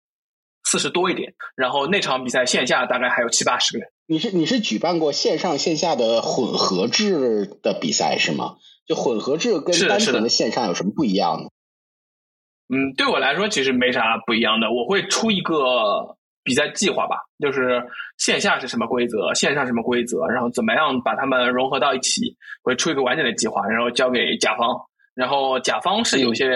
[0.63, 1.33] 四十多一点。
[1.55, 3.89] 然后那场比赛线下大概还有七八十个人。
[4.05, 8.57] 你是你是举办过线上线下的混合制的比赛是吗？
[8.91, 11.47] 就混合制跟单纯的线上有什么不一样呢？
[12.67, 14.69] 嗯，对我来说其实没啥不一样的。
[14.69, 17.81] 我会出一个比赛计划吧，就是
[18.17, 24.69] 线下是什么规则，线上什么规则，然后怎么样把它们融合到一起，会出一个完整的计划，然后交给甲方。
[25.13, 26.49] 然后甲方是有些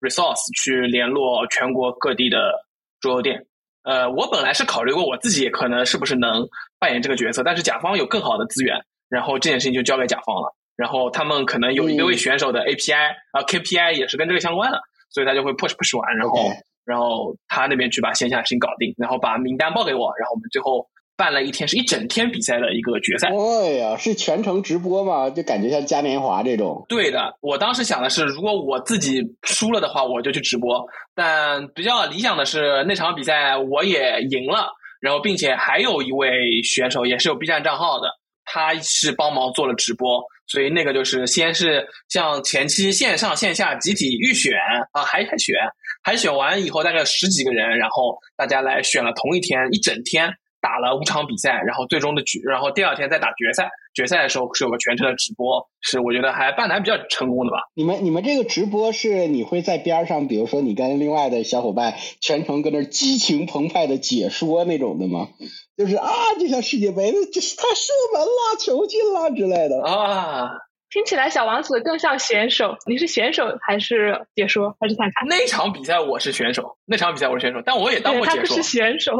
[0.00, 2.38] resource 去联络全国各地的
[3.00, 3.46] 桌游店。
[3.84, 6.46] 呃，我本来是考虑过我自己可能是不是能
[6.78, 8.76] 扮演这个角色，但是甲方有更好的资源，
[9.08, 10.54] 然后这件事情就交给甲方了。
[10.76, 14.80] 然后他们可能有一位选手的 API 啊 KPI 也是跟这个相关的。
[15.14, 16.50] 所以他就会 push push 完，然后
[16.86, 23.28] 然后他那边去把线下事情搞定，然后把名单报给我，然后我们最后办了一天是一整天比赛的一个决赛。
[23.28, 25.28] 哎呀，是全程直播吗？
[25.28, 26.86] 就感觉像嘉年华这种。
[26.88, 30.82] 对的，我当时想的是，如果我自己输了的话，我就去直播。
[31.14, 38.08] 但比较理想的是那场比赛我也赢了，然后并且还有一位选手也是有 B 站账号的，
[38.46, 40.24] 他是帮忙做了直播。
[40.52, 44.52] 所以那个就是先是像前期线上线下集体预选
[44.92, 45.56] 啊，海海选，
[46.02, 50.30] 海选完以后大概十几个人，然后大家来选了同一天一整天
[50.62, 53.68] 打了五场比赛，然后最终的决，然后第二天再打决赛。
[53.92, 57.58] 决赛的时候是有个全程的直播，是我觉得还办的还比较成功的吧。
[57.74, 65.28] 你们你们这个直播是你会在边上，比如说你跟另外的小伙伴全程跟那激情澎湃的解说那种的吗？
[65.76, 66.08] 就是啊，
[66.40, 70.48] 就像世界杯，就是他射门了，球进了之类的啊。
[70.92, 75.26] 听起来小王子更像选手，你是选手还是解说还是看看？
[75.26, 78.56] 那场比赛我是选手，那场比赛我是选手，但我也当过解说。
[78.56, 79.12] 他是选手，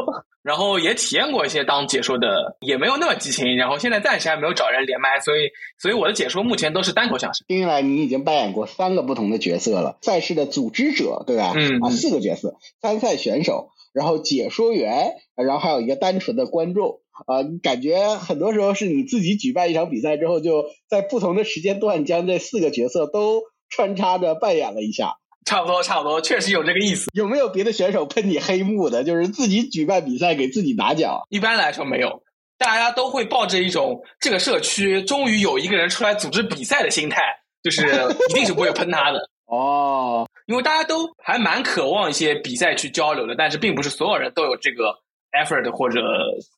[0.43, 3.57] 然后也体验过一些当解说的，也没有那么激情。
[3.57, 7.43] 然后现在暂时还没有找人连麦，所以所以我的解说目前都是单口相声。
[7.49, 11.55] 听来你已经扮演过三个不同的角色了：赛事的组织者，对吧？
[11.57, 17.01] 嗯啊，四个角色：参赛选手，然后解说员，然后还有一个单纯的观众。
[17.27, 25.17] 啊，感觉很多时候是你自己举办一场比赛之后，就在不同的时间段将这四个角色都穿插着扮演了一下。
[25.45, 27.11] 差不多，差不多，确实有这个意思。
[27.15, 29.03] 有没有别的选手喷你黑幕的？
[29.03, 31.21] 就是自己举办比赛给自己拿奖？
[31.31, 32.23] 一般来说没有，
[32.59, 37.21] 大家都会抱着一种这个社区终于有一个人出来组织比赛的心态，
[37.63, 37.89] 就是
[38.31, 39.19] 一定是不会喷他的。
[39.47, 44.95] 哦，因为大家都还蛮渴望一些比赛去交流的，但是并不是所有人都有这个。
[45.33, 46.01] Effort 或者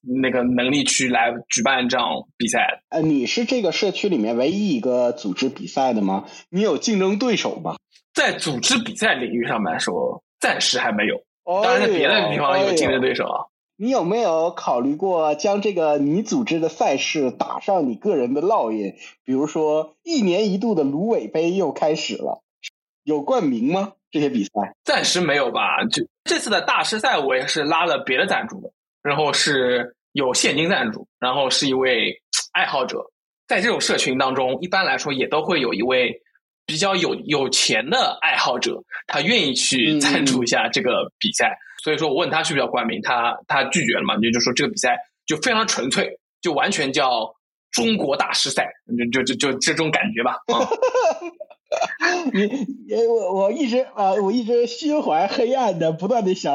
[0.03, 2.83] 那个能力去来举办这样比赛。
[2.91, 6.25] 呃，你是这个社区里面唯一一个组织比赛的吗？
[6.51, 7.77] 你有竞争对手吗？
[8.13, 11.23] 在组织比赛领域上来说，暂时还没有。
[11.45, 13.47] 当然，在别的地方有竞争对手啊。
[13.77, 18.95] 你有没有考虑过将这个你组织的赛事打上你个人的烙印？
[19.25, 22.45] 比如说，一年一度的芦苇杯又开始了，
[23.03, 23.95] 有冠名吗？
[24.15, 24.51] 这些比赛
[24.85, 25.83] 暂时没有吧。
[25.91, 28.71] 就这次的大师赛，我也是拉了别的赞助的，
[29.03, 32.23] 然后是有现金赞助，然后是一位
[32.53, 33.11] 爱好者。
[33.49, 36.23] 在这种社群当中，一般来说也都会有一位
[36.65, 41.59] 比较有有钱的爱好者，他愿意去赞助一下这个比赛。
[41.83, 44.15] 所以说我问他需不需要冠名，他他拒绝了嘛？
[44.19, 44.97] 就就说这个比赛
[45.27, 47.35] 就非常纯粹，就完全叫
[47.73, 48.71] 中国大师赛，
[49.13, 50.39] 就就就就这种感觉吧。
[52.33, 56.55] 你我我一直啊，我一直心怀黑暗的，不断的想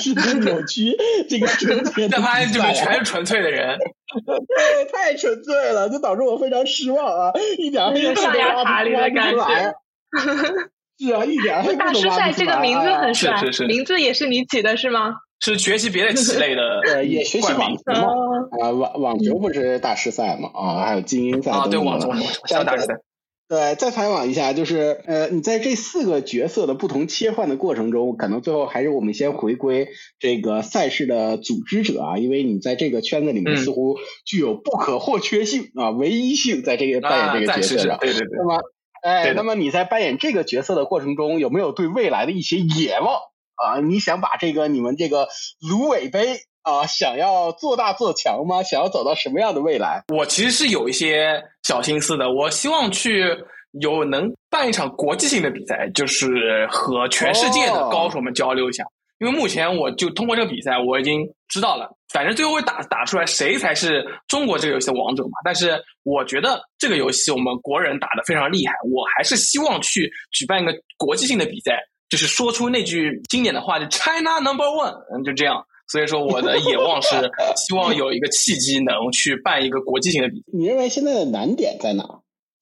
[0.00, 0.96] 试图扭曲
[1.28, 2.20] 这个纯粹的。
[2.20, 3.78] 发现就是全是纯粹的人，
[4.26, 8.90] 对，太纯粹了，就导致我非常失望啊，一点黑暗都挖不
[9.30, 9.74] 出来。
[11.00, 15.14] 是啊，一点大师赛这个名字很 帅，是是名字也是你起的是吗？
[15.40, 18.02] 是学习别的棋类的，呃，也学习网球嘛。
[18.60, 20.50] 啊，网网球不是大师赛嘛？
[20.52, 22.94] 啊，还有精英赛啊，对网球，网球大师赛。
[23.50, 29.88] 对，再采访一下，就是呃，你在这四个角色的不同切换的过程中，可能最后还是我们先回归
[30.20, 37.98] 这个赛事的组织者啊，因为你在这个圈子里面似乎具有不可或缺性啊，唯一性，在这个扮演这个角色上。
[37.98, 38.28] 对对对。
[38.38, 38.62] 那么。
[39.02, 43.14] 哎，那么你在扮演这个角色的过程中，有没有对未来的一些野望
[43.54, 43.80] 啊？
[43.80, 45.26] 你想把这个你们这个
[45.58, 48.62] 芦苇杯啊，想要做大做强吗？
[48.62, 50.02] 想要走到什么样的未来？
[50.08, 53.24] 我其实是有一些小心思的，我希望去
[53.80, 58.84] 有能办一场国际性的比赛，就是和全世界的高手们交流一下。
[59.20, 65.30] 因为目前我就通过这个比赛，我已经知道了，反正最后会打打出来谁才是中国这个游戏的王者嘛。
[65.44, 75.66] 但是我觉得这个游戏我们国人打的非常厉害，我还是希望去举办一个国际性的比赛，就是说出那句经典的话，就 China Number One，嗯，就这样。
[75.90, 77.16] 所以说我的野望是
[77.56, 80.44] 希望有一个契机能去办一个国际性的比赛。
[80.52, 82.04] 你认为现在的难点在哪？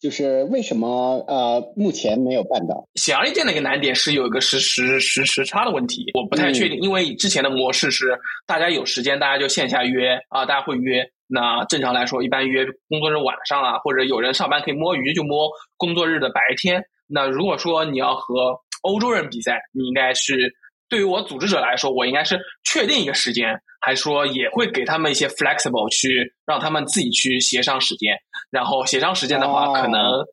[0.01, 2.87] 就是为什么呃目前没有办到？
[2.95, 11.05] 显而易见的一个难点是有一个时时时时差的问题，我不太确定，因为之前的模式是大家有时间大家就线下约啊，大家会约。
[11.27, 16.81] 那正常来说，一般约工作日晚上啊，或者有人上班可以摸鱼就摸工作日的白天。
[17.09, 20.55] 那如果说你要和欧洲人比赛，你应该是
[20.89, 23.61] 对于我组织者来说，我应该是确定一个时间。
[23.81, 28.13] 还说也会给他们一些 flexible 去让他们自己去协商时间，
[28.51, 30.27] 然后协商时间的话，可能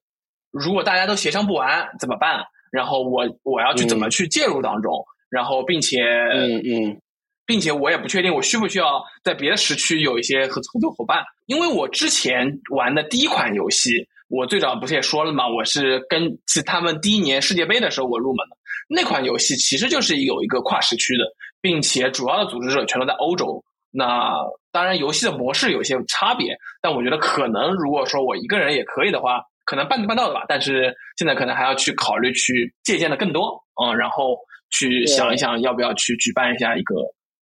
[0.51, 2.43] 如果大家都协商不完怎么办？
[2.71, 4.91] 然后我我要去怎么去介入当中？
[5.29, 7.01] 然后并且嗯嗯，
[7.45, 18.57] 并且我也不确定我需不需要在别的时区有一些合合作伙伴，因为我之前玩的第一款游戏，我最早不是也说了嘛，我是跟是他们第一年世界杯的时候我入门的
[18.89, 21.23] 那款游戏，其实就是有一个跨时区的。
[21.61, 23.59] 并且主要的组织者全都在欧洲。
[23.89, 24.35] 那
[24.71, 30.45] 当然，游戏的模式有些差别，但我觉得可能如果说我一个人也可以的话，可能办得办到的吧。
[30.47, 34.37] 但是现在可能还要去考虑去借鉴的更多，嗯，然后
[34.69, 36.93] 去想一想要不要去举办一下一个。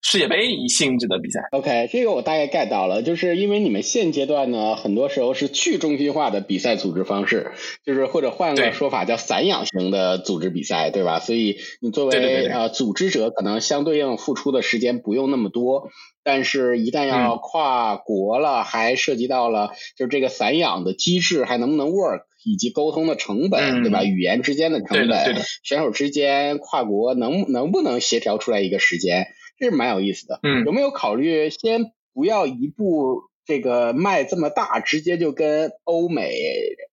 [0.01, 7.51] 世界杯性质的比赛，OK，这个我大概 get 到了，就是因为你们现阶段呢，很多时候是去中心化的比赛组织方式，
[7.85, 11.19] 就是或者换个说法叫散养型的组织比赛，对吧？
[11.21, 15.91] 所以你作为呃组织者，可能相对应付出的时间不用那么多，
[16.23, 24.05] 但是一旦要跨国了，还涉及到了就是这个散养的机制还能不能 work，以及沟通的成本，对吧？
[24.05, 25.35] 语言之间的成本，
[25.65, 29.27] 选手之间跨国能能不能协调出来一个时间？
[29.59, 36.31] 这是蛮有意思的，嗯，有没有考虑先不要一步这个迈这么大，直接就跟欧美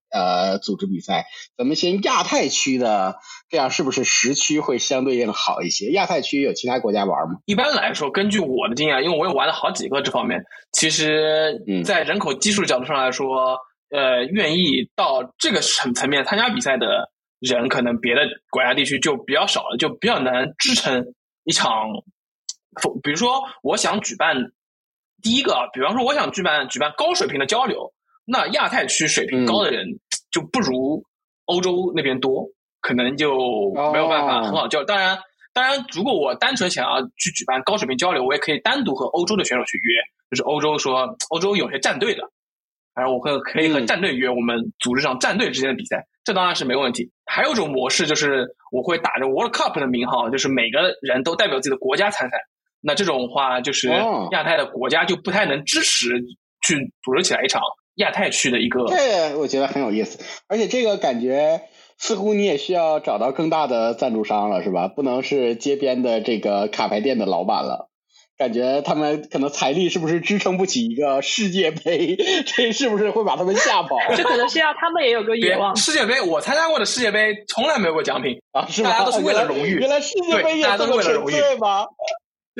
[0.09, 1.25] 呃组织比赛？
[1.57, 3.17] 咱们先亚太区的，
[3.49, 5.91] 这样是不是时区会相对应好一些？
[5.91, 7.39] 亚太区有其他国家玩吗？
[7.45, 21.89] 一般来说，根据我的经验，因为我也玩了好几个这方面，其实，在人口基数角度上来说，呃，愿意到这个层层面参加比赛的人，可能别的国家地区就比较少了，就比较难支撑一场。
[23.03, 24.35] 比如说，我想举办
[25.21, 27.93] 第一个，比方说，我想举办举办高水平的交流，
[28.25, 29.99] 那亚太区水平高的人
[30.31, 31.03] 就不如
[31.45, 32.45] 欧洲那边多，
[32.81, 34.83] 可能就没有办法很好交。
[34.83, 35.17] 当然，
[35.53, 42.23] 当然，如果我单纯想要去举办高水平交流，我也可以单独和欧洲的选手去约，就是欧洲说欧洲有些战队的，
[42.93, 47.09] 反正我会可以和战队约，我们组织上战队之间的比赛，这当然是没问题。
[47.25, 52.37] 还有一种模式就是，我会打着 World Cup 的名号，就是每个人都代表自己的国家参赛。
[52.85, 53.89] 那这种话，就是
[54.31, 56.09] 亚太的国家就不太能支持
[56.61, 57.61] 去组织起来一场
[57.95, 58.85] 亚太区的一个。
[58.85, 61.61] 对我觉得很有意思，而且这个感觉
[61.97, 64.87] 似乎你也需要找到更大的赞助商了，是吧？
[64.87, 67.89] 不能是街边的这个卡牌店的老板了。
[68.37, 72.17] 感觉他们可能财力是不是支撑不起一个世界杯？
[72.45, 73.95] 这是不是会把他们吓跑？
[74.13, 75.73] 这可能是要他们也有个野望。
[75.77, 79.75] 世界杯，我参加过的世界杯从来没有过奖品啊，是大家都是为了荣誉。
[79.75, 81.85] 原来世界杯也这么纯粹吗？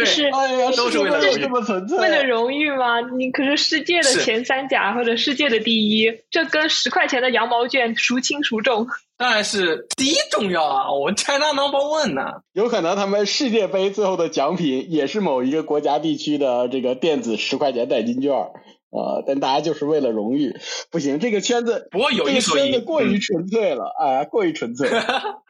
[0.03, 1.97] 是，哎呀，都是为了这么纯粹。
[1.99, 2.99] 为了荣誉吗？
[3.17, 8.87] 你可是世界的前三甲或者世界的第一，这跟十块钱的羊毛卷孰轻孰重？
[9.17, 10.91] 当然是第一重要啊！
[10.91, 12.41] 我 China number one 呢。
[12.51, 19.23] 有可能他们世界杯最后的奖品也是某一个国家地区的这个电子十块钱代金券啊！
[19.25, 20.57] 但大家就是为了荣誉，
[20.91, 24.89] 不行，这个圈子不过有一说一，圈子过于纯粹了，啊，过于纯粹。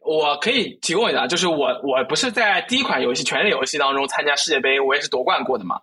[0.05, 5.81] 我可以提供一下，就是我我不是在第一款游戏《权力游戏》当中参加世界杯，我也是夺冠过的嘛。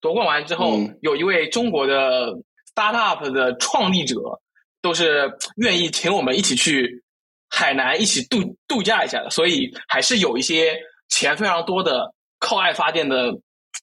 [0.00, 2.34] 夺冠完之后，有一位中国的
[2.74, 4.16] startup 的创立者，
[4.82, 7.02] 都是愿意请我们一起去。
[7.54, 13.30] 海南一起度度假一下的，所以还是有一些钱非常多的靠爱发电的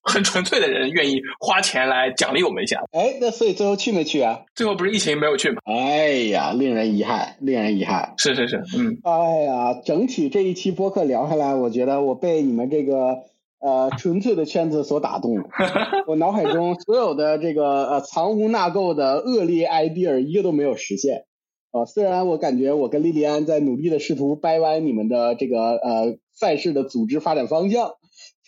[0.01, 2.81] 很纯粹的人愿意花钱来奖励我们一下。
[2.91, 4.41] 哎，那所以最后去没去啊？
[4.55, 5.57] 最后不是疫情没有去吗？
[5.65, 8.13] 哎呀，令人遗憾，令人遗憾。
[8.17, 8.97] 是是是，嗯。
[9.03, 13.19] 哎呀，整体这一期播客聊下来，我觉得我被你们这个
[13.59, 15.43] 呃纯粹的圈子所打动了。
[16.07, 21.25] 我脑海中所有的这个呃藏污纳垢的恶劣 idea 一个都没有实现。
[21.71, 27.91] 啊，虽然我感觉我跟莉莉安在努力的试图掰弯你们的这个呃赛事的组织发展方向，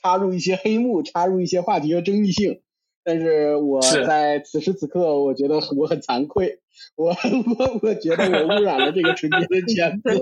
[0.01, 2.61] 插入一些黑幕，插入一些话题和争议性，
[3.03, 6.60] 但是我在此时此刻，我觉得我很惭愧。
[6.95, 10.21] 我我我觉得我污染了这个纯洁的 圈子。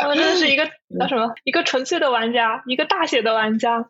[0.00, 0.64] 他们真的是一个
[0.98, 1.34] 叫什么？
[1.44, 3.88] 一个纯粹的玩家，一个大写的玩家，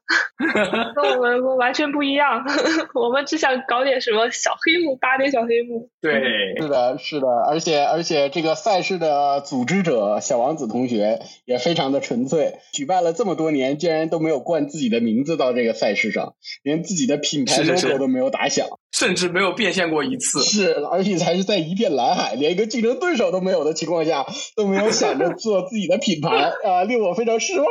[0.95, 2.45] 跟我们完全不一样。
[2.95, 5.91] 我们只想搞点什么小黑幕，搭点小黑幕。
[6.01, 7.27] 对，是的，是的。
[7.29, 12.59] 而且而且，这个赛事的组织者小王子同学也非常的纯粹。
[12.73, 18.67] 举办了这么多年，竟然都没有冠自己的名字到这个赛事上，连自己的品牌 logo 都没有打响，
[18.99, 20.41] 甚至没有变现过一次。
[20.41, 24.27] 是，而且还是在一片蓝海，连一个竞争对手都没有的情况下，
[24.57, 27.69] 都没有想着做自己的品牌啊，令我非常失望。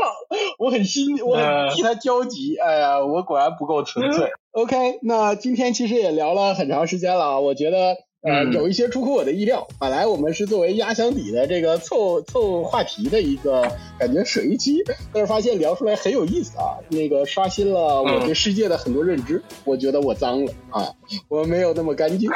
[0.58, 2.56] 我很心，我很替他焦急。
[2.56, 4.32] 哎呀，我果然不够纯粹。
[4.52, 8.07] OK，那今天其实也聊了很长时间了啊，我觉得。
[8.22, 9.68] 呃，有一些出乎我的意料。
[9.80, 19.42] 本来我们是作为压箱底的这个凑凑话题的一个感觉水一期，但是发现聊出来很有意思啊，那个刷新了我对世界的很多认知。
[19.64, 20.92] 我觉得我脏了啊，
[21.30, 22.30] 我没有那么干净，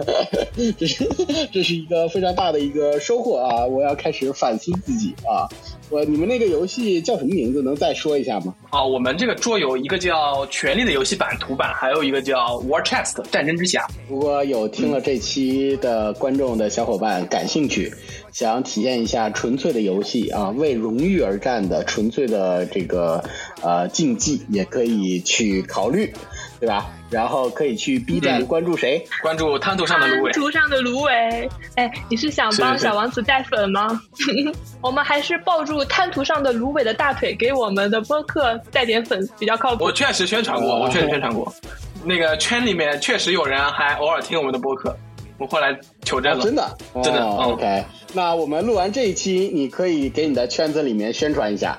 [0.76, 1.08] 这是
[1.52, 3.64] 这是一个非常大的一个收获啊！
[3.64, 5.48] 我要开始反思自己啊。
[5.90, 7.62] 我你们那个游戏叫什么名字？
[7.62, 8.54] 能再说一下吗？
[8.70, 13.84] 啊，我们这个桌游一个叫《权力的游戏》版图版，还有一个叫《War Chest》战争之匣。
[14.08, 17.92] 如果有听了这期的观众的小伙伴感兴趣，
[18.34, 23.22] 想体验一下纯粹的游戏啊，为荣誉而战的纯粹的这个
[23.62, 26.12] 呃竞技，也可以去考虑，
[26.58, 26.90] 对吧？
[27.10, 29.06] 然后可以去 B 站关注谁？
[29.22, 30.32] 关注滩涂上的芦苇。
[30.32, 34.02] 滩涂上的芦苇，哎，你是想帮小王子带粉吗？
[34.82, 39.84] 我们还是抱住滩涂上的芦苇的大腿，给我们的播客带点粉比较靠谱。
[39.84, 41.54] 我确实宣传过，我确实宣传过。
[42.02, 44.94] 那个圈里面确实有人还偶尔听我们的播客，
[45.38, 47.26] 我后来求证了，真的，真的。
[47.26, 51.78] OK，那我们录完这一期，你可以给你的圈子里面宣传一下，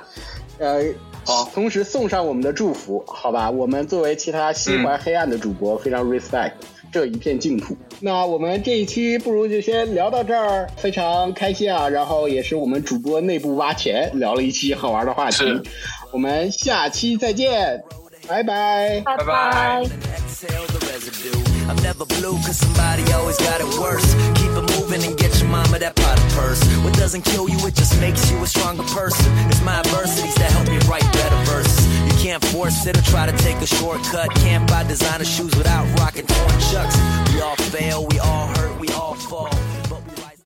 [0.60, 0.84] 呃。
[1.28, 3.50] 好，同时送上我们的祝福，好吧？
[3.50, 6.52] 我们作为其他心怀黑暗的主播，非常 respect
[6.92, 7.76] 这一片净土。
[8.00, 11.90] 那我们这一期不如就先聊到这儿，非常开心啊！
[11.90, 15.44] 然后也是我们主播内部挖钱，聊了一期好玩的话题。
[16.12, 17.84] 我们下期再见，
[18.28, 19.84] 拜拜，拜拜。
[21.68, 24.14] I'm never blue cause somebody always got it worse.
[24.36, 26.62] Keep it moving and get your mama that pot of purse.
[26.84, 29.26] What doesn't kill you, it just makes you a stronger person.
[29.50, 31.82] It's my adversities that help me write better verses.
[32.06, 34.30] You can't force it or try to take a shortcut.
[34.36, 36.98] Can't buy designer shoes without rocking torn chucks.
[37.34, 39.54] We all fail, we all hurt, we all fall.